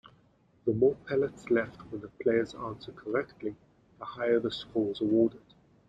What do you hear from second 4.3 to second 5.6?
the scores awarded.